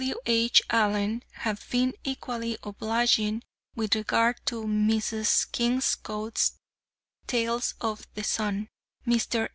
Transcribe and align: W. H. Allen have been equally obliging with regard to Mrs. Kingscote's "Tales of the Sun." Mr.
W. 0.03 0.15
H. 0.25 0.63
Allen 0.71 1.21
have 1.33 1.63
been 1.69 1.93
equally 2.03 2.57
obliging 2.63 3.43
with 3.75 3.93
regard 3.93 4.43
to 4.47 4.63
Mrs. 4.63 5.45
Kingscote's 5.51 6.53
"Tales 7.27 7.75
of 7.81 8.07
the 8.15 8.23
Sun." 8.23 8.67
Mr. 9.05 9.47